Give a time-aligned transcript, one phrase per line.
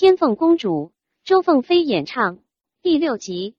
[0.00, 0.92] 天凤公主，
[1.24, 2.38] 周凤飞演唱，
[2.80, 3.54] 第六集。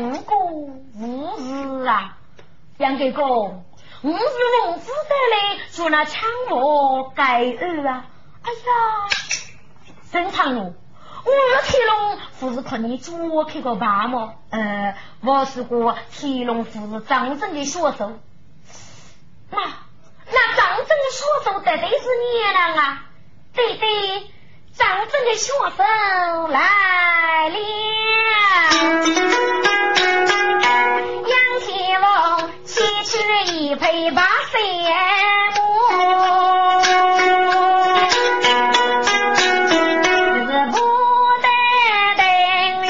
[0.00, 0.34] 大本在五个
[0.98, 2.16] 无事啊，
[2.78, 3.64] 杨贵公，
[4.02, 4.16] 我是
[4.64, 8.06] 孟子得来做那强我盖二啊！
[8.42, 9.08] 哎呀，
[10.10, 10.74] 沈长路，
[11.24, 11.30] 我
[11.62, 14.36] 是天龙不是看你做开个把吗？
[14.50, 18.12] 呃，我是个天龙不是张真的学手，
[19.50, 23.04] 那那张真的学手绝对是你了啊！
[23.52, 24.30] 对对。
[24.72, 27.58] 张真的学生来了，
[33.10, 33.18] 是
[33.52, 34.62] 一配八三
[35.56, 35.60] 母，
[40.46, 40.78] 是不
[41.42, 41.48] 得
[42.16, 42.22] 等
[42.86, 42.88] 于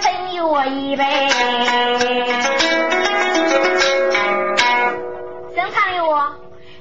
[0.00, 1.02] 真有一辈。
[5.54, 6.00] 正常哟，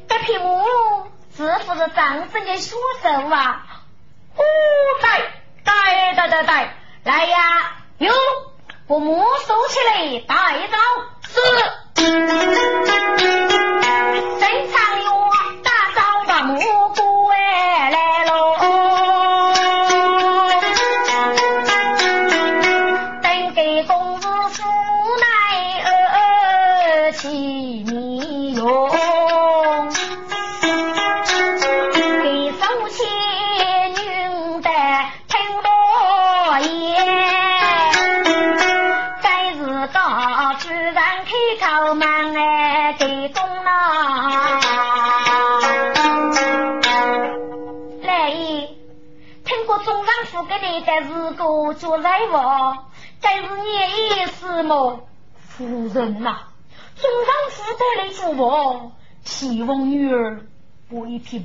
[0.07, 0.63] 这匹母。
[1.35, 3.65] 是不是张真的学生啊？
[4.37, 4.41] 哦，
[5.01, 5.09] 对
[5.65, 5.73] 对
[6.15, 6.69] 对对对，
[7.03, 8.13] 来呀，哟，
[8.87, 10.77] 把木收起来，带走。
[11.35, 13.34] 是。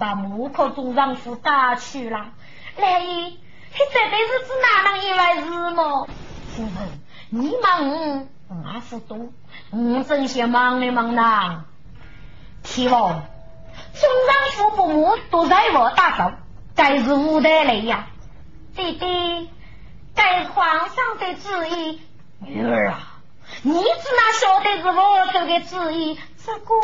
[0.00, 2.30] 把木口中上府打去了。
[2.78, 3.38] 来姨，
[3.70, 6.08] 这辈子是哪能一回事么？
[6.48, 6.72] 夫人，
[7.28, 9.28] 你忙我不多，
[9.70, 11.66] 我真些忙里忙呐。
[12.62, 13.12] 提王，
[13.92, 16.32] 中上府不木都在我打走，
[16.74, 18.06] 该是无得来呀。
[18.74, 19.50] 弟弟，
[20.14, 22.00] 该皇上的旨意。
[22.38, 23.20] 女儿啊，
[23.62, 26.18] 你只哪晓得是我这个旨意？
[26.42, 26.74] 这个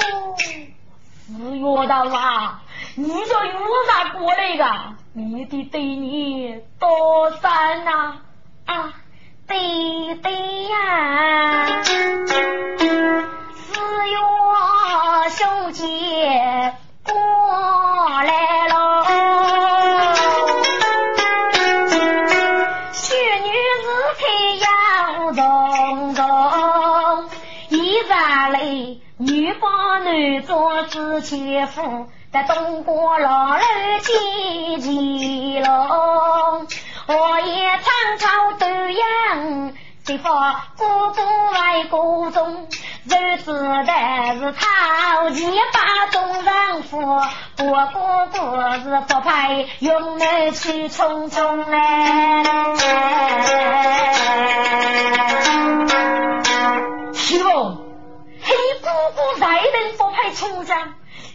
[1.29, 1.33] 是
[1.65, 2.61] 我的娃，
[2.95, 3.53] 你就有
[3.89, 4.65] 啥过来的？
[5.13, 8.19] 你的对你多善呐
[8.67, 8.93] 啊，
[9.49, 10.33] 对对
[10.65, 13.81] 呀，是
[14.21, 16.75] 我小姐
[30.66, 33.60] 男做子妻妇，在东郭老楼
[34.03, 36.66] 见见喽。
[37.06, 39.72] 我也常常都养，
[40.04, 41.22] 谁发哥哥
[41.53, 42.66] 外哥中，
[43.04, 43.93] 日子的
[44.41, 52.42] 是讨钱把中人夫，我哥哥是不配用来去匆匆来。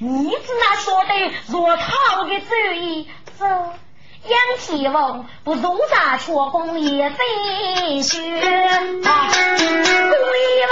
[0.03, 1.13] 你只那说的
[1.48, 3.07] 若套的主意，
[3.38, 9.06] 这杨天王不容咱缺功也飞雪，鬼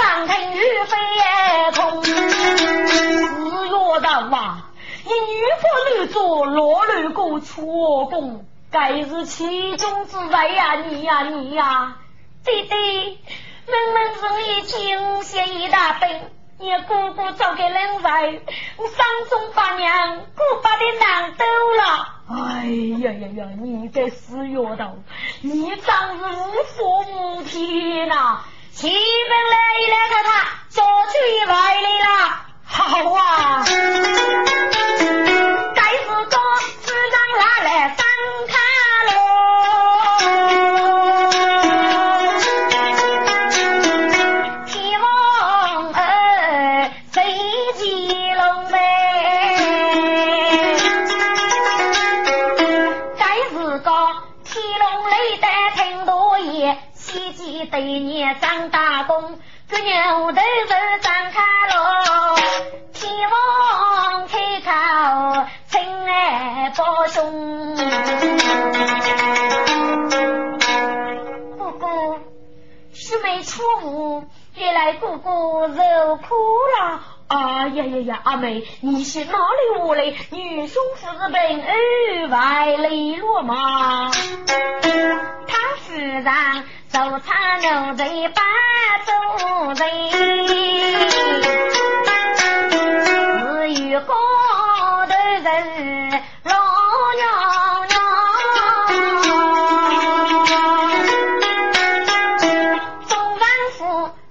[0.02, 0.96] 王腾玉飞
[1.76, 2.02] 空。
[2.02, 2.10] 四
[3.68, 4.70] 月到啊，
[5.04, 10.74] 一女不女做落女过缺功，该是其中之罪呀！
[10.74, 11.98] 你呀你呀，
[12.44, 13.20] 弟弟。
[13.68, 16.20] 明明是你惊吓一大病，
[16.60, 18.38] 你姑姑找个人在，
[18.76, 22.06] 我三中八娘姑把的难斗了。
[22.28, 22.66] 哎
[23.02, 23.46] 呀呀呀！
[23.62, 24.98] 你这死丫头，
[25.40, 27.00] 你长是无父
[27.38, 28.42] 无天呐！
[28.72, 32.08] 七本来一来看看，做去外来了，
[32.66, 33.64] 好啊！
[57.80, 61.40] 对你张大功，这牛头是张开
[61.74, 62.36] 喽，
[62.92, 67.78] 天王开口，亲爱保兄。
[71.56, 72.18] 姑姑，
[72.92, 74.24] 须眉出户，
[74.56, 76.34] 原来姑姑受苦
[76.78, 77.00] 了。
[77.28, 80.04] 啊呀呀呀，阿妹，你是哪里话来？
[80.32, 84.10] 女兄父子平安外来了吗？
[85.48, 86.64] 他夫上。
[86.92, 88.42] 做茶奴才把
[89.06, 89.10] 主
[89.74, 89.80] 人，
[93.38, 94.14] 至于高
[95.06, 95.12] 头
[95.44, 95.46] 人
[96.42, 96.52] 老
[97.16, 97.22] 娘
[97.86, 97.92] 娘，
[103.06, 103.42] 中王
[103.78, 103.78] 府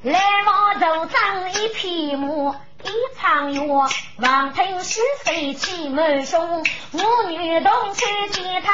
[0.03, 1.17] 来往头长
[1.53, 3.63] 一匹马，一场药，
[4.17, 8.73] 王听是非气满胸，母女同去见他，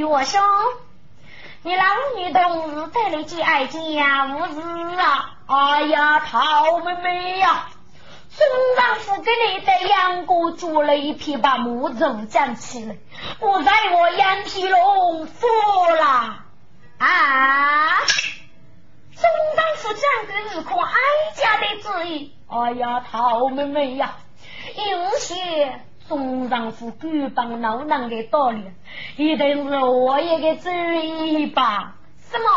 [0.00, 0.40] 岳兄，
[1.62, 1.84] 你老
[2.16, 5.36] 女同日带来几爱家无事啊？
[5.46, 7.68] 哎呀，陶妹妹呀！
[8.30, 12.96] 孙丈夫给你在杨过做了一匹把木肉捡起来，
[13.40, 15.46] 我在我杨皮龙服
[15.98, 16.38] 了
[16.96, 17.98] 啊！
[19.12, 20.94] 孙丈夫讲的是可哀
[21.34, 22.34] 家的旨意。
[22.48, 24.14] 哎呀，陶妹妹呀，
[24.76, 28.64] 有些孙丈夫官帮闹囊的道理，
[29.16, 31.94] 一定是我爷的主意吧？
[32.32, 32.48] 什么？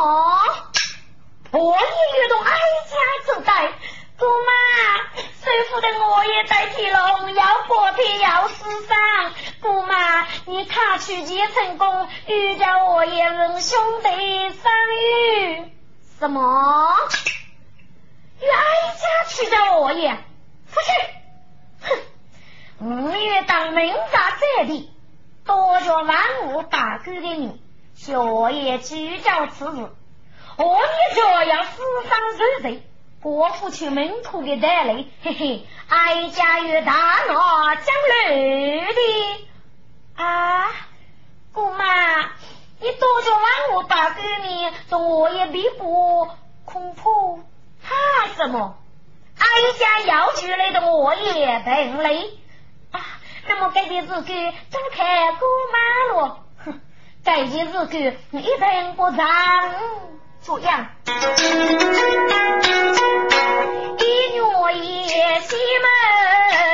[1.51, 2.51] 我爷遇到哀
[2.89, 2.97] 家
[3.27, 3.71] 之代。
[4.17, 8.97] 姑妈，师傅的我也在提龙，要破天要死伤。
[9.61, 15.71] 姑妈，你卡去接成功，遇着我也问兄弟相遇。
[16.17, 16.89] 什么？
[18.41, 20.11] 与哀家去找我也？
[20.73, 20.89] 不去！
[21.81, 21.99] 哼！
[22.79, 24.91] 五月当明察这里，
[25.45, 27.61] 多着万物大哥的你，
[27.95, 29.89] 小爷去找此事，
[30.57, 32.83] 我也就要死伤受罪。
[33.21, 36.91] 国父去门徒给带来，嘿嘿，哀家与大
[37.27, 39.47] 闹将来的
[40.15, 40.69] 啊，
[41.53, 41.85] 姑妈，
[42.81, 46.27] 你多叫万我把革命，从我也比不
[46.65, 47.03] 恐怕
[47.81, 48.77] 怕什么？
[49.39, 49.45] 哀
[49.79, 52.11] 家要求来的我也等来，
[53.55, 54.33] 怎么改变自己？
[54.71, 55.77] 张开过马
[56.27, 56.35] 路，
[56.65, 56.81] 哼，
[57.23, 57.99] 改变自己，
[58.31, 59.17] 一定不让，
[60.41, 60.87] 这样。
[63.99, 64.03] 一
[64.33, 64.39] 女
[64.81, 66.72] 一西门。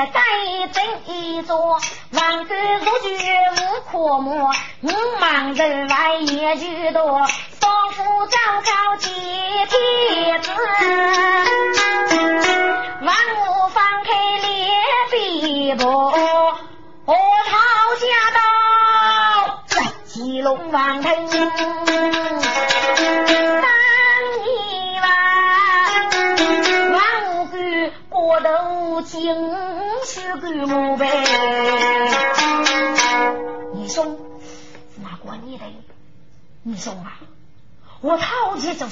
[0.00, 0.20] 个在
[0.72, 1.78] 正一座，
[2.12, 4.50] 王官如举无可摸。
[4.82, 4.90] 五
[5.20, 7.20] 忙人外也居多，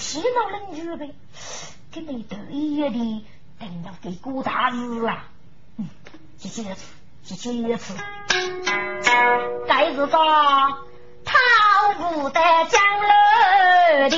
[0.09, 1.15] 洗脑人去呗，
[1.93, 3.27] 跟你得意的
[3.61, 5.29] 等到给过大事啊！
[5.77, 5.87] 嗯，
[6.39, 6.87] 几几次，
[7.25, 7.95] 就去一次，
[9.69, 11.37] 该是个他
[11.99, 14.17] 不得江楼的，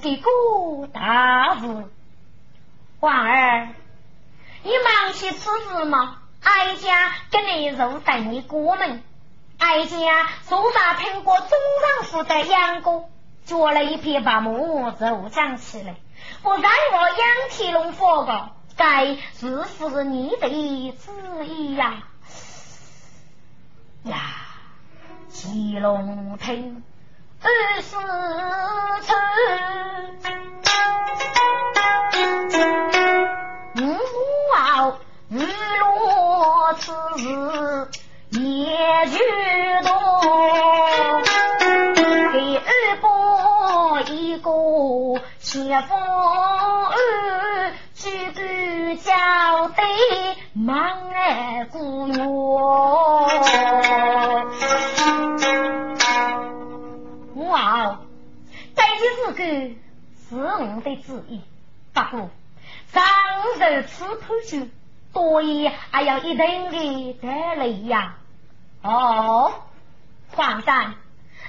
[0.00, 1.84] 给过大事。
[3.00, 3.68] 婉儿，
[4.62, 6.18] 你忙起此事吗？
[6.42, 9.02] 哀家跟你入带你过门。
[9.58, 13.10] 哀家坐在苹果中上府的杨过，
[13.44, 15.96] 掘了一片白木，肉长起来。
[16.42, 22.02] 我再我杨铁龙佛个，该是不是你的旨意呀？
[24.04, 24.16] 呀，
[25.28, 26.82] 七龙亭
[27.42, 29.20] 二十村，
[52.18, 52.26] 儿
[57.34, 57.38] 姑
[58.74, 58.82] 这
[59.32, 59.40] 个
[60.28, 61.42] 是我的旨意，
[61.92, 62.30] 不过
[62.92, 63.02] 上
[63.54, 64.68] 受此判决，
[65.12, 68.16] 多也还要一定的得来呀。
[68.82, 69.52] 哦，
[70.32, 70.94] 皇上，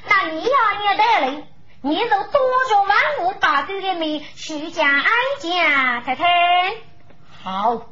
[0.08, 0.50] 那你要
[0.80, 1.44] 你得来，
[1.82, 5.06] 你就多着万物把这的面徐家安
[5.40, 6.26] 家太太。
[7.44, 7.86] 好，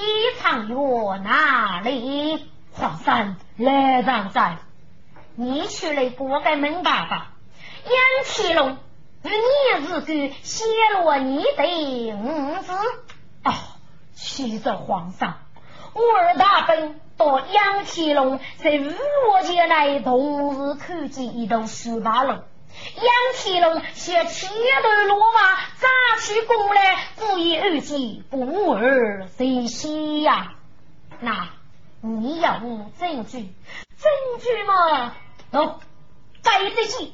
[0.00, 2.46] 一场药哪里？
[2.72, 4.56] 皇上来让在，
[5.34, 7.32] 你去来过个门爸爸
[7.84, 8.78] 杨启龙。
[9.22, 10.64] 与你是个泄
[10.94, 12.72] 露你的五子
[13.44, 13.52] 哦，
[14.14, 15.34] 启奏皇上，
[15.92, 18.90] 我儿大奔到杨天龙在五
[19.30, 22.44] 我前来同时看见一栋十八楼，
[22.96, 25.88] 杨天龙携千头罗马扎
[26.20, 30.54] 起弓来，故意二计不儿谁先呀？
[31.20, 31.50] 那
[32.00, 33.40] 你要无证据？
[33.40, 34.10] 证
[34.40, 35.14] 据嘛，
[35.52, 35.78] 喏，
[36.42, 37.12] 带这些。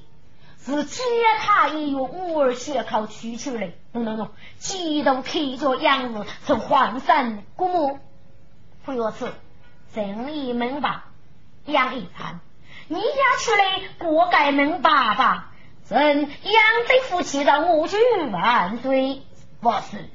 [0.64, 1.04] 是揭
[1.38, 8.00] 他也有五儿血口取出来，喏喏喏，激动看着样子，从皇上过目。
[8.84, 9.32] 不如此，
[9.94, 11.02] 正义明白，
[11.66, 12.40] 杨一禅，
[12.88, 15.52] 你家出来过改门爸爸，
[15.88, 16.28] 朕杨
[16.88, 17.96] 的夫妻让我举
[18.32, 19.22] 万岁。
[19.60, 20.10] 不是，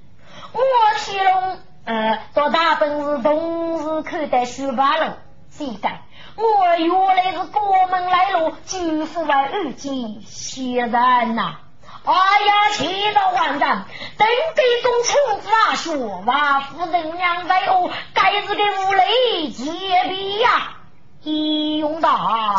[0.54, 0.62] 我
[0.98, 5.14] 启龙呃，多大本事，同时看待十八路，
[5.50, 6.02] 谁敢？
[6.36, 11.60] 我原来是国门来路，军府外二级仙人呐！
[12.04, 13.86] 哎呀，气到皇上，
[14.18, 19.72] 登北宫臣子学，瓦夫人娘在哦，该是个无雷结
[20.10, 20.78] 壁呀！
[21.24, 22.56] 一用大，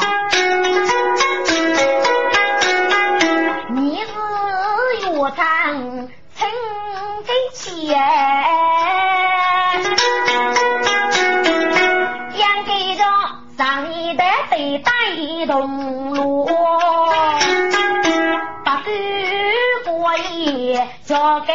[5.34, 5.40] 是
[7.86, 7.94] 岳
[12.96, 13.18] 长
[13.56, 13.70] 陈
[14.50, 14.52] 飞
[14.84, 16.46] 起东路，
[18.64, 18.90] 把狗
[19.84, 21.52] 过夜交给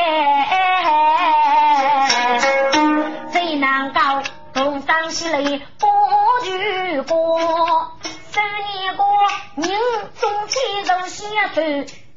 [3.32, 5.40] 最难搞，东山西来
[5.80, 5.88] 不
[6.44, 7.40] 举过，
[8.04, 9.06] 十年过
[9.56, 9.70] 人
[10.20, 11.62] 中天人先走，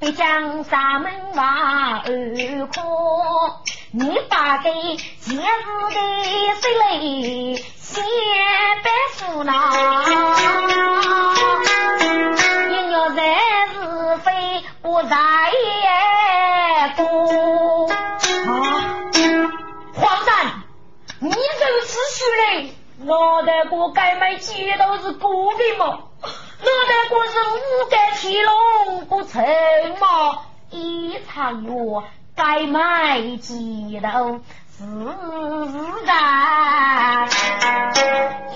[0.00, 2.84] 别将山门瓦二宽，
[3.92, 5.36] 你把给前世
[5.90, 6.00] 的
[6.58, 6.82] 谁来
[7.76, 8.02] 先
[8.82, 9.52] 白富那？
[14.82, 15.16] 不在
[15.52, 17.86] 也多！
[19.94, 20.62] 皇上，
[21.20, 21.34] 你如
[21.84, 22.42] 此说来，
[22.98, 25.98] 哪得过该买几都是过的嘛？
[26.22, 29.42] 哪得过是五盖天龙不成
[29.98, 30.42] 嘛？
[30.68, 32.04] 一场药
[32.36, 34.40] 该买几都
[34.76, 34.84] 是
[36.04, 37.26] 然。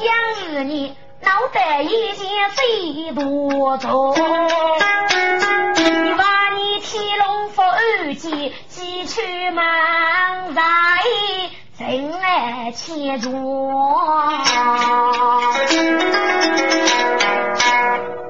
[0.03, 0.15] 养
[0.55, 4.15] 儿你脑袋已经最多重。
[8.17, 10.63] 几几去忙在
[11.77, 13.29] 正来前着，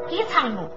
[0.08, 0.70] 一场路，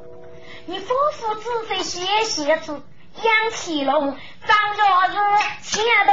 [0.69, 2.83] 你夫妇仔细写写字，
[3.23, 5.13] 杨启龙张着是
[5.63, 6.11] 前头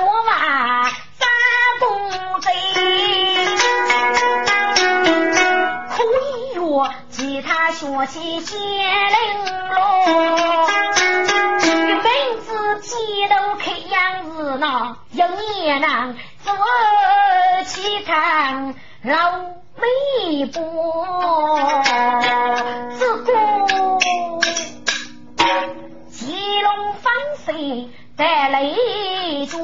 [0.00, 1.28] 罗马三
[1.78, 2.50] 公贼，
[5.90, 9.78] 可以哟，吉他学起仙灵罗。
[12.82, 15.22] 记都看样子呢，一
[15.60, 16.52] 年郎做
[17.64, 19.32] 起看老
[19.74, 20.62] 媒婆，
[22.96, 23.32] 自古
[26.08, 27.12] 鸡龙方
[27.44, 28.76] 水带雷
[29.46, 29.58] 珠。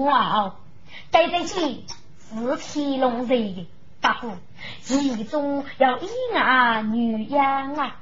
[0.00, 0.52] 母后，
[1.12, 1.84] 该得起
[2.32, 3.68] 是天龙人的，
[4.00, 4.38] 不过
[4.80, 7.96] 其中要一啊女样啊，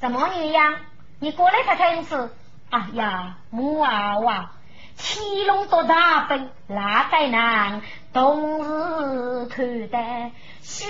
[0.00, 0.76] 什么女样？
[1.18, 2.30] 你过来看看是？
[2.70, 4.52] 哎呀，母娃娃，
[4.96, 7.82] 天龙多大本，哪该难？
[8.12, 10.30] 冬日看待
[10.62, 10.86] 雪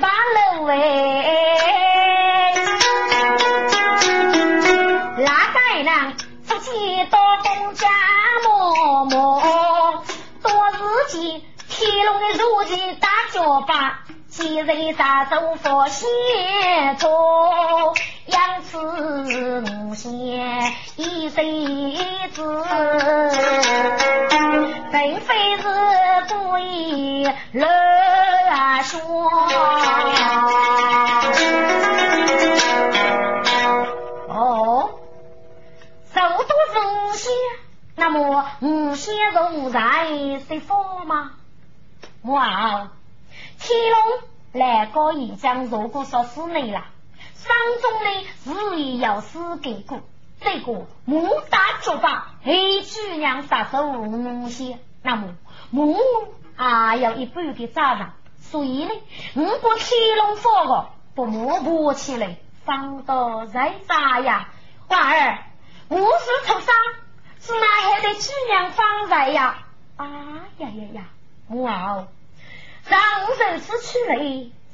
[0.00, 0.08] 白
[0.56, 2.54] 楼哎。
[5.18, 7.88] 哪该能出去到公家
[9.04, 10.04] 摸摸，
[10.42, 16.06] 多日间天龙的如今打脚巴，今日杀走佛仙
[16.98, 17.94] 做，
[18.26, 20.10] 养子无限
[20.96, 22.42] 一辈子，
[24.92, 25.62] 并非是
[26.28, 29.00] 故意乱说。
[38.00, 40.06] 那么五仙如在
[40.48, 41.32] 是佛吗？
[42.22, 42.92] 哇！
[43.58, 46.82] 天龙来高演讲，如果说是你了，
[47.34, 50.00] 山中呢是也要死给过。
[50.40, 55.34] 这个牡丹竹法，黑巨娘杀手五仙，那么
[55.68, 55.94] 母
[56.56, 58.12] 还要一半的责任。
[58.38, 58.90] 所以呢，
[59.34, 64.48] 如果天龙佛个不摸不起来，放到在咋呀？
[64.88, 65.44] 娃儿，
[65.90, 66.74] 无事出伤。
[67.40, 69.58] 是哪还得举娘方才呀？
[69.96, 70.06] 啊
[70.58, 71.02] 呀呀呀！
[71.48, 72.08] 哇哦！
[72.86, 73.00] 让
[73.38, 74.16] 人此去来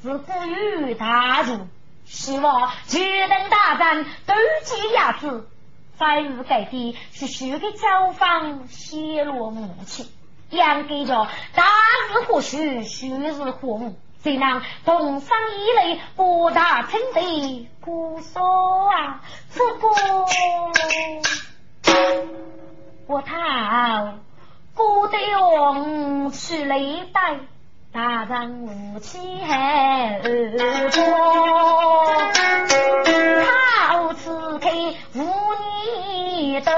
[0.02, 1.66] 是古语大儒，
[2.04, 5.48] 希望决等大战斗鸡鸭子，
[5.98, 10.06] 在日改地是许个交方泄露母亲，
[10.50, 13.96] 养给着大日何许，虚日何无？
[14.22, 17.20] 谁能同上一类博大清德，
[17.80, 19.86] 不说啊，这个。
[23.08, 23.34] 我讨
[24.74, 27.36] 孤对王去雷带，
[27.92, 30.28] 大人无气还多，
[33.86, 34.68] 好此刻
[35.14, 35.22] 无
[36.34, 36.72] 你的，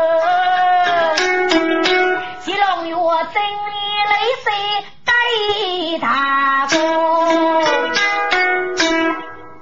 [2.40, 2.94] 吉龙月
[3.32, 4.14] 正月雷
[4.44, 4.52] 水
[5.06, 5.12] 带
[5.98, 6.76] 大哥，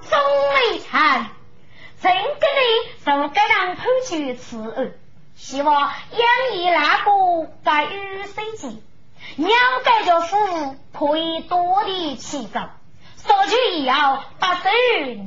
[0.03, 0.19] 钟
[0.53, 1.31] 美禅，
[2.03, 2.61] 真给你
[3.05, 4.91] 受该让偷去此二。
[5.37, 5.91] 希望养
[6.55, 7.13] 育那个
[7.65, 8.81] 在雨水间，
[9.37, 10.37] 鸟盖着福
[10.99, 12.71] 可以多的起早，
[13.17, 14.71] 说句以后不受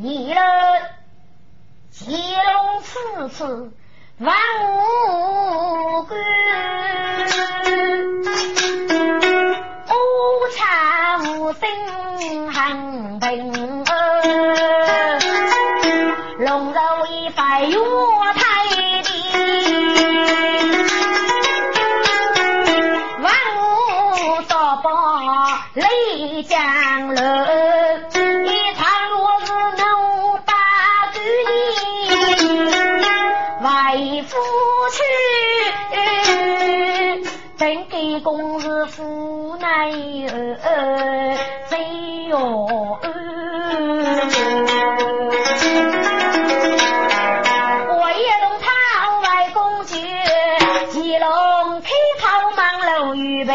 [0.02, 0.42] 你了。
[1.92, 3.72] 吉龙此次
[4.18, 6.18] 万物归，
[9.88, 9.94] 无
[10.56, 13.86] 茶无声寒冰
[16.40, 16.80] 龙舟
[17.12, 17.78] 一块月
[41.68, 41.80] 谁
[42.30, 42.38] 哟？
[47.92, 48.68] 我也懂他
[49.22, 49.96] 外公去，
[50.90, 51.28] 吉龙
[51.82, 51.90] 开
[52.20, 52.24] 头
[52.56, 53.50] 忙楼预备。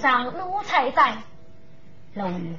[0.00, 1.18] 上奴才在，
[2.14, 2.56] 老爷，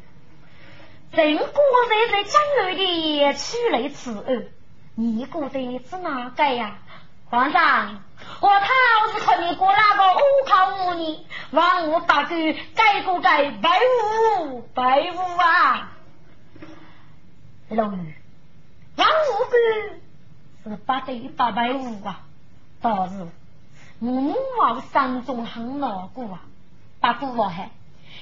[1.12, 1.46] 朕果
[1.90, 4.46] 然在江南的取来此案，
[4.96, 6.78] 你过得是哪个呀？
[7.34, 8.00] 皇上，
[8.42, 11.20] 我他是看你过那个乌靠五年，
[11.50, 12.36] 王我大哥
[12.76, 13.72] 改过改，白
[14.44, 15.94] 五白五啊！
[17.70, 18.16] 老爷，
[18.98, 22.22] 王五哥是八对八百五啊，
[22.84, 23.28] 倒是
[23.98, 26.42] 母王山中很牢固啊，
[27.00, 27.72] 八姑老汉，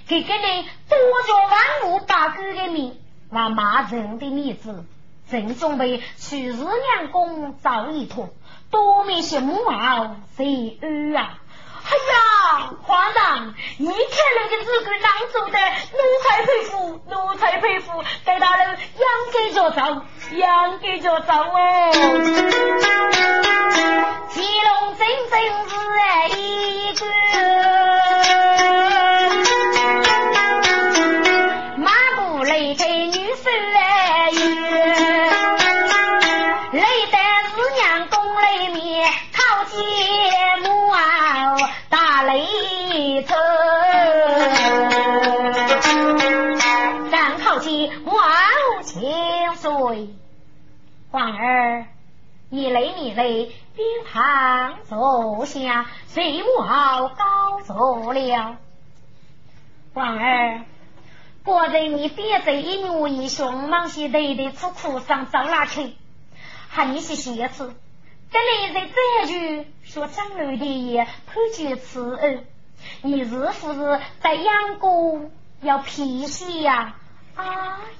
[0.07, 0.97] 给给你多
[1.27, 2.95] 叫万物八哥的面，
[3.27, 4.85] 我骂人的面子，
[5.29, 8.29] 正准备去日娘宫找一坨，
[8.71, 11.37] 多面些母王谁安啊？
[11.83, 13.95] 哎呀，皇上，你看
[14.37, 15.59] 那个日官郎做的，
[15.91, 18.77] 奴才佩服，奴才佩服，给大人养
[19.33, 19.81] 给着走，
[20.37, 21.91] 养给着走哦。
[24.33, 25.33] 乾隆真正
[25.67, 27.01] 是一个
[56.11, 58.57] 下，随我高坐了。
[59.93, 60.65] 皇儿，
[61.43, 65.95] 果然你别在一怒一凶，忙些累的出苦上走哪去？
[66.69, 67.73] 喊你是鞋子，
[68.31, 72.43] 跟你在这句说张女的也判决此案，
[73.01, 75.21] 你是不是在养过
[75.61, 76.95] 要皮鞋呀？
[77.35, 77.45] 啊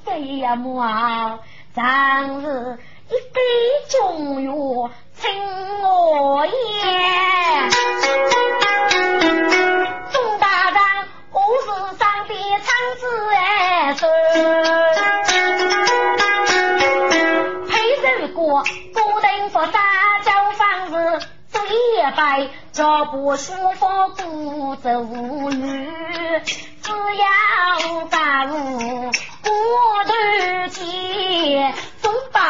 [0.06, 1.40] 呀呀呀，母啊，
[1.74, 3.42] 真是一杯
[3.90, 4.92] 中药
[5.22, 5.30] 听
[5.84, 6.52] 我言。
[10.12, 10.80] 钟大人，
[11.32, 11.68] 我是
[12.00, 13.02] 上的长子
[13.36, 14.02] 哎孙。
[17.70, 18.04] 配受
[18.34, 19.74] 过古定佛山
[20.24, 20.96] 教方子，
[21.52, 21.72] 做一
[22.18, 25.88] 拜脚步舒服，不走无语，
[26.82, 29.52] 只要把路过
[30.04, 30.12] 头
[30.70, 30.82] 去，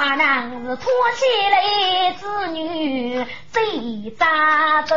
[0.02, 4.96] 总把那是拖起来子女最扎的。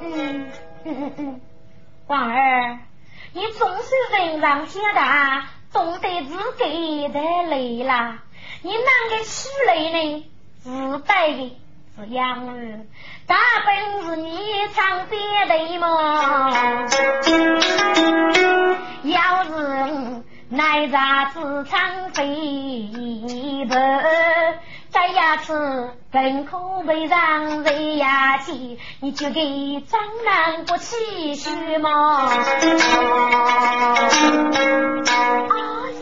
[0.00, 0.52] 嗯
[0.84, 1.40] 嗯嗯嗯，
[2.06, 2.78] 皇儿，
[3.32, 3.82] 你总是
[4.16, 8.20] 人上天大，懂得自己的累啦。
[8.62, 10.24] 你啷个出来呢？
[10.62, 11.56] 自带的
[11.96, 12.86] 是养儿，
[13.26, 13.34] 大
[13.66, 14.38] 本事你
[14.72, 16.86] 唱别的嘛。
[19.02, 20.22] 要是
[20.54, 22.26] 乃咋子唱飞
[23.66, 23.74] 不？
[24.92, 25.54] 这牙齿
[26.12, 32.26] 更可被让人牙起，你就给张南国气虚嘛？
[32.26, 32.36] 啊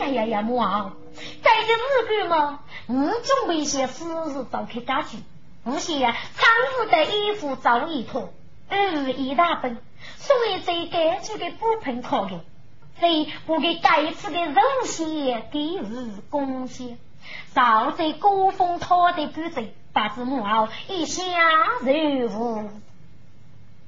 [0.00, 0.94] 呀呀呀，母啊！
[1.14, 2.58] 这个日干嘛？
[2.88, 5.18] 我准备些事事早开家去，
[5.62, 6.12] 我些仓
[6.76, 8.32] 库的衣服早一脱，
[8.68, 8.78] 二
[9.12, 9.78] 一大本，
[10.16, 12.40] 所以这该去的补盆考的，
[13.00, 16.98] 这不给该次的肉些给予贡献。
[17.54, 21.22] 少在高峰讨的不贼，把子母后一下
[21.82, 22.70] 柔无。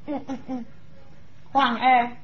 [0.07, 0.66] 嗯嗯嗯，
[1.53, 2.16] 皇儿，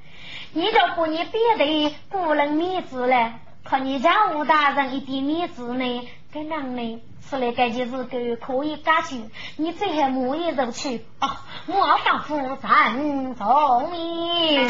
[0.52, 6.08] 你都不你别的不能面子了，可你让吴大人一点面子呢？
[6.32, 7.02] 跟人呢？
[7.28, 9.22] 出来这件事个可以解决，
[9.56, 11.28] 你最后母一入去哦，
[11.66, 14.66] 我仿佛陈聪明，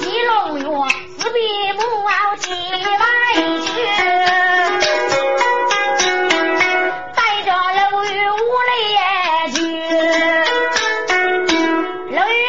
[0.00, 0.66] 鸡龙院
[1.18, 1.38] 是比
[1.72, 2.76] 母后几来
[3.62, 3.66] 去，
[7.14, 8.72] 带着楼宇屋里
[9.52, 9.56] 去，
[12.14, 12.40] 楼宇，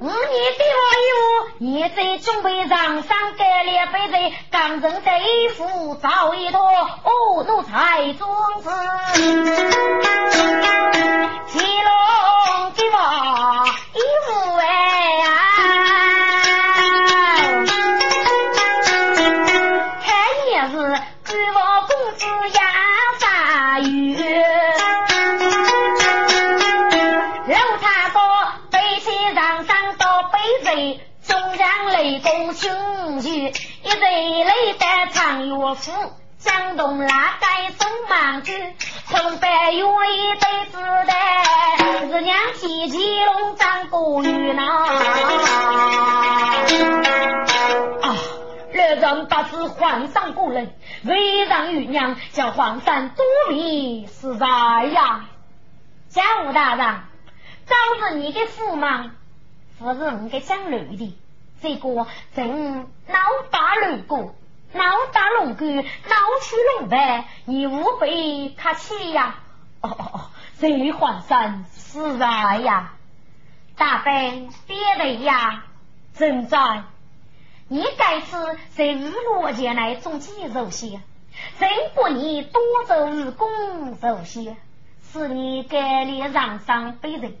[0.00, 0.12] 五年
[0.58, 1.12] 对我有，
[1.58, 4.14] 你在准备上山盖了杯子，
[4.50, 8.28] 刚正的衣服早一脱，哦，奴才宗
[8.62, 8.70] 子，
[52.74, 55.28] 叫皇上多米是在呀。
[56.08, 57.00] 家务大人，
[57.66, 59.10] 照着你的驸马，
[59.78, 61.16] 不是我给讲女的，
[61.60, 63.18] 这个正脑
[63.50, 64.34] 打龙骨，
[64.72, 65.82] 脑打龙骨，脑
[66.42, 69.36] 去龙白，你无非客气呀。
[69.80, 70.20] 哦哦哦，
[70.58, 72.26] 这皇上是在
[72.58, 72.92] 呀，
[73.76, 75.64] 大本别的呀，
[76.14, 76.84] 正在。
[77.68, 78.36] 你该是
[78.70, 81.00] 在日落前来种几肉些，
[81.58, 84.56] 人不你多走日工首先，
[85.12, 87.36] 是你该里让上被人。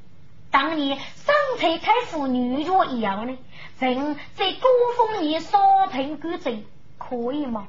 [0.50, 3.36] 当你上台开妇女角一样呢，
[3.78, 5.58] 人在高峰里烧
[5.90, 6.64] 盆干净，
[6.98, 7.68] 可以吗？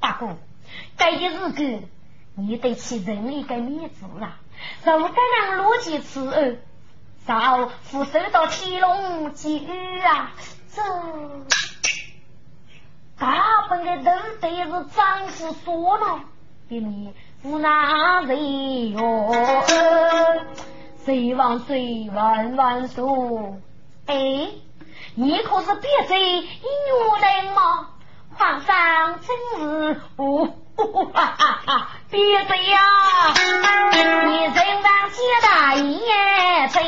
[0.00, 0.36] 大哥，
[0.96, 1.82] 该一日子
[2.34, 4.40] 你得起人一个面子啊！
[4.84, 6.56] 如果让逻辑此二，
[7.24, 10.32] 早负受到天龙之雨啊！
[10.74, 10.82] 这。
[13.18, 16.20] 大本的都得是丈夫说了，
[16.68, 17.70] 给你无奈
[18.26, 19.32] 谁哟？
[21.04, 23.04] 谁万岁万万岁！
[24.06, 24.48] 哎，
[25.14, 26.46] 你可是别罪一女
[27.20, 27.88] 人吗？
[28.36, 31.88] 皇上真是不哈哈哈！
[32.10, 32.80] 别罪呀！
[34.24, 36.82] 你身上接大爷罪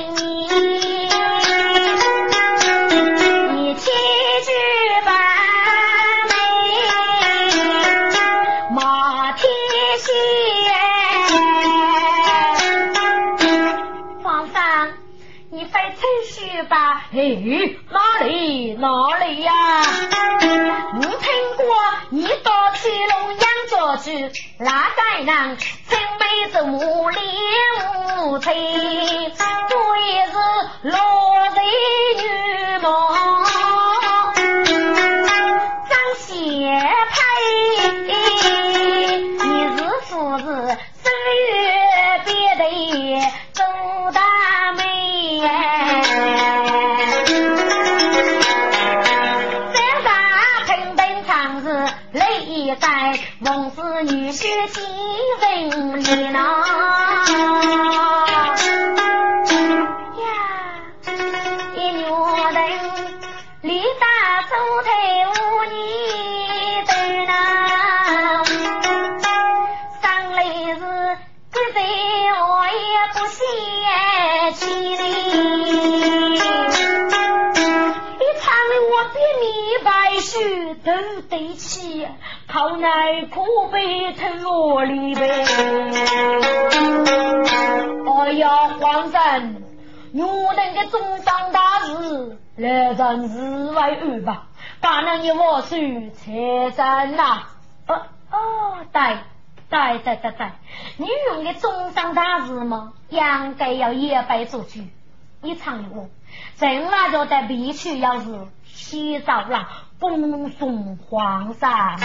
[17.23, 17.77] 你。
[17.91, 19.53] 哎，哪里哪里呀？
[20.97, 21.67] 我听过
[22.11, 25.57] 你到天龙养家去，那该人
[25.89, 27.23] 真美着母脸
[28.29, 28.59] 无才，我
[29.99, 30.33] 也是
[30.83, 30.95] 龙
[80.87, 82.07] 都得起。
[82.47, 85.45] 好奈苦悲成罗里呗！
[88.07, 89.55] 哎呀，皇上，
[90.15, 94.47] 我那个中上大事，来人日为二吧，
[94.81, 95.75] 把那一窝书
[96.15, 97.49] 拆散呐！
[97.89, 99.19] 哦哦，对
[99.69, 100.51] 对对对对，
[100.99, 103.21] 女人的中上大事嘛，应
[103.59, 104.81] 该要一百做主。
[105.43, 106.09] 你唱一我，
[106.59, 109.69] 正那就得必须要是洗澡了。
[109.99, 111.99] 恭送皇上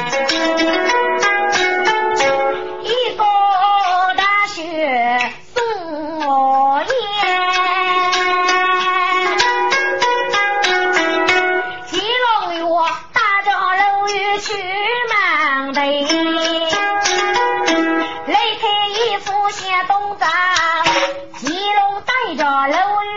[2.81, 3.23] 一个
[4.15, 5.19] 大雪
[5.53, 5.61] 送
[6.25, 6.87] 我烟，
[11.87, 12.61] 吉龙月
[13.11, 14.47] 大着楼宇去
[15.11, 15.81] 忙的，
[18.25, 20.29] 雷开一副写东张，
[21.39, 23.11] 吉龙带着楼你。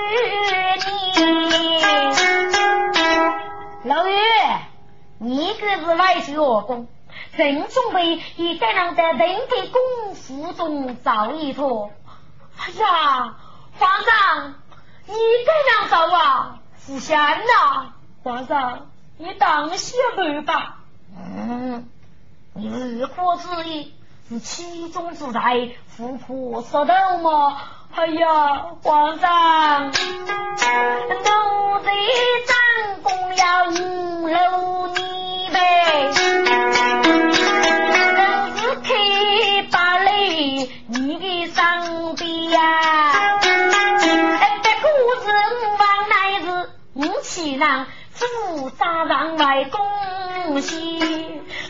[5.20, 6.88] 可是外戚老公，
[7.36, 11.90] 正准备一个人在人的功夫中找一坨。
[12.56, 13.36] 哎呀，
[13.78, 14.54] 皇上，
[15.06, 17.94] 你这样找啊，不贤呐！
[18.22, 20.76] 皇上，你当心办吧。
[21.16, 21.88] 嗯，
[22.54, 23.94] 你日国之意
[24.28, 27.60] 是其中之才，富婆说的吗？
[27.94, 29.92] 哎呀，皇上，奴
[31.80, 31.92] 才
[32.46, 34.88] 张公要五楼
[47.34, 51.00] 五七郎主杀让外公西。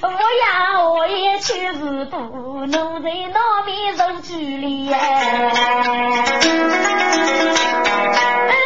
[0.02, 5.22] 我呀，我也去是不奴才那边受拘礼哎，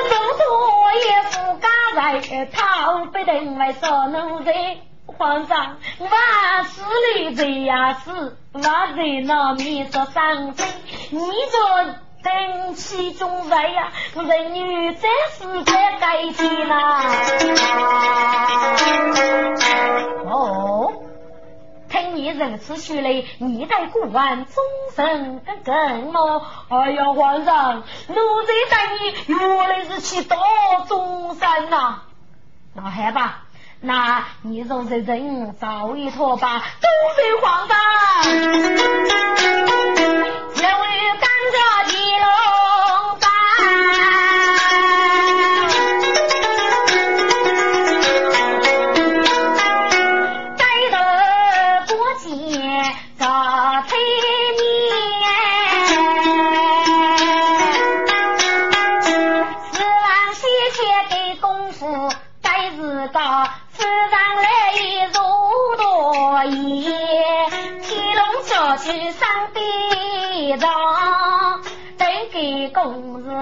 [0.09, 4.79] 不多也不敢来，讨不等为说奴才。
[5.07, 6.83] 皇上，万事
[7.15, 10.67] 里在呀是，万在那边说上阵，
[11.11, 11.95] 你这
[12.29, 17.03] 等其中在呀，人女在世在改天呐。
[20.27, 20.93] 哦。
[21.89, 24.63] 听你如此说来，你待古玩终
[24.95, 26.47] 身更更么？
[26.69, 30.37] 哎呀，皇上，奴才待你原来是去到
[30.87, 32.03] 中山呐。
[32.75, 33.45] 那好吧，
[33.81, 37.75] 那你就在人造一坨吧，多谢皇上。
[40.55, 41.98] 刘玉赶着金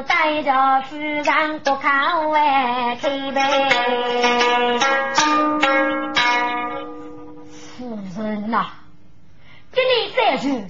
[0.02, 4.78] 带着夫人不看外开呗。
[8.14, 8.66] 夫人呐，
[9.72, 10.66] 给你再去，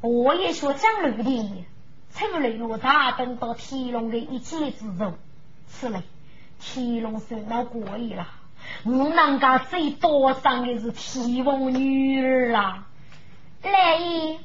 [0.00, 1.64] 我也说讲了的，
[2.14, 5.18] 出来我查等到天龙的一切之中，
[5.66, 6.02] 此类
[6.60, 8.28] 天龙受到过意了，
[8.84, 12.86] 我能家最多伤的是天王女儿啊！
[13.62, 14.38] 来姨，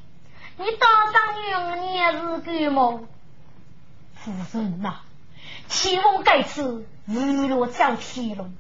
[0.58, 3.02] 你当上女也是干么？
[4.24, 5.02] 夫人呐，
[5.68, 8.54] 天王该此日落叫天龙，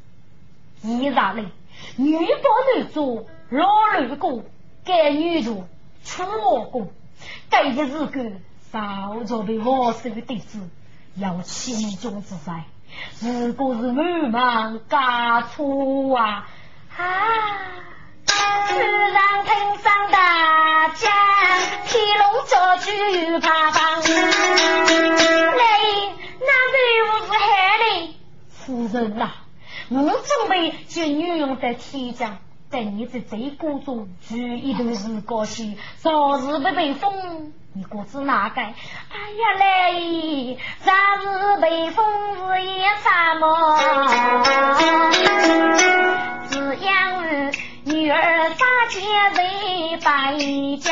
[0.82, 1.46] 依然嘞，
[1.98, 3.28] 女不能做。
[3.50, 3.68] 老
[4.00, 4.46] 六公
[4.86, 5.66] 该女主
[6.06, 6.90] 出我公，
[7.50, 8.32] 该一日个
[8.72, 10.70] 早就被我手的弟子
[11.16, 12.64] 要轻重之灾，
[13.20, 16.48] 如果是满忙家错啊
[16.98, 17.91] 啊！
[18.68, 21.12] 突然听上大将，
[21.86, 25.64] 天龙造句怕放，来，
[26.40, 27.46] 那队伍是害
[27.80, 27.84] 的？
[28.50, 29.32] 夫人呐，
[29.90, 32.38] 我准备就女用在天将。
[32.70, 38.62] 在你这贼谷中住一段时光去，早日不被封，你果子哪该？
[38.64, 42.06] 哎呀嘞，早日被封
[42.48, 43.78] 是也啥么？
[48.12, 49.00] 只养儿女儿杀奸
[49.34, 49.40] 贼
[50.04, 50.36] 败
[50.82, 50.92] 将，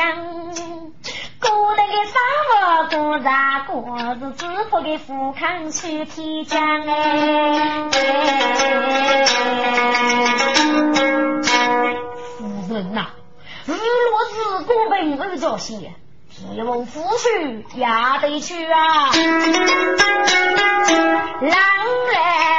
[1.42, 2.16] 古代的啥
[2.48, 2.54] 么
[2.88, 3.28] 过啥
[3.68, 3.76] 过，
[4.16, 7.90] 是只福给富康去提将哎。
[12.70, 13.08] 人呐，
[13.66, 15.94] 日落日过本而着些，
[16.30, 17.86] 提翁夫婿也
[18.22, 19.12] 得去啊。
[21.42, 21.52] 狼
[22.14, 22.59] 来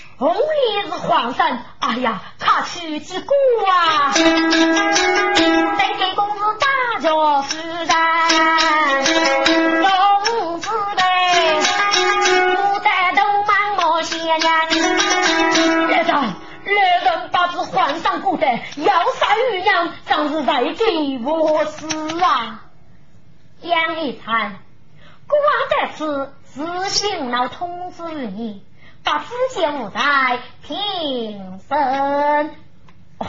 [0.21, 0.37] 红里
[0.83, 3.25] 是皇上，哎呀，他去几个
[3.67, 4.13] 啊？
[4.13, 4.21] 再
[5.97, 7.87] 给公子打着夫人，
[9.81, 11.59] 公子呗，
[12.53, 14.43] 不带都忙么些年，
[15.89, 16.13] 来人。
[16.65, 22.59] 来人，把这皇上过得要杀玉娘，真是在给我死啊！
[23.61, 24.59] 杨一灿，
[25.25, 28.63] 国王在此，自行了通知你，
[29.03, 32.51] 把此件物在平生。
[33.17, 33.25] 哦，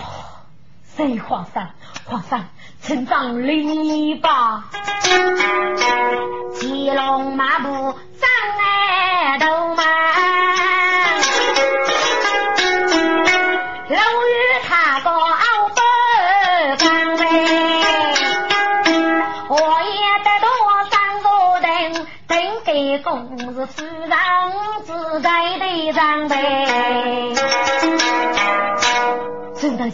[0.85, 1.71] 谁皇上？
[2.05, 2.47] 皇上，
[2.81, 4.71] 请长礼吧。
[6.55, 9.22] 骑龙马步上来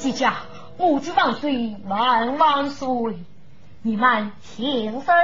[0.08, 0.30] 圣堂姐姐，
[0.78, 2.88] 母子万岁万万岁！
[3.82, 5.14] 你们听声，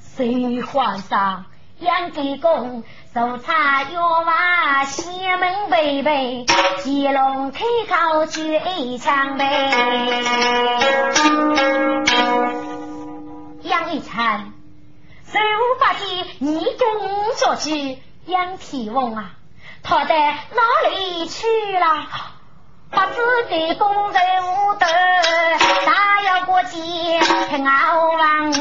[0.00, 1.44] 谁皇上？
[1.78, 2.82] 杨继公
[3.14, 6.46] 手插药丸，西门贝贝，
[6.78, 10.22] 吉龙开口举一枪呗。
[13.62, 14.52] 杨一灿。
[15.26, 16.78] 十五八天，你跟
[17.38, 19.32] 着去杨天翁啊，
[19.82, 20.16] 他在
[20.54, 21.46] 哪里去
[21.78, 22.06] 了？
[22.90, 23.14] 把自
[23.48, 24.86] 的供在屋头
[25.86, 26.78] 打要过节
[27.48, 28.52] 才熬完